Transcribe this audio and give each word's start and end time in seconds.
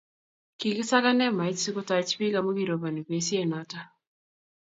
kikisakan 0.59 1.19
hemait 1.25 1.57
sikutach 1.63 2.09
biik 2.19 2.37
amu 2.39 2.51
kiroboni 2.57 3.01
besie 3.09 3.43
noto. 3.51 3.79